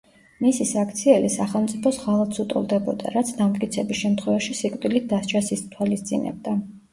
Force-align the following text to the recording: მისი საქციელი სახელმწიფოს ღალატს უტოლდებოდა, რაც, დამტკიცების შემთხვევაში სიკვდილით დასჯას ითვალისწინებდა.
მისი 0.43 0.65
საქციელი 0.67 1.27
სახელმწიფოს 1.33 1.99
ღალატს 2.05 2.41
უტოლდებოდა, 2.43 3.11
რაც, 3.17 3.29
დამტკიცების 3.43 4.01
შემთხვევაში 4.01 4.57
სიკვდილით 4.63 5.07
დასჯას 5.13 5.53
ითვალისწინებდა. 5.59 6.57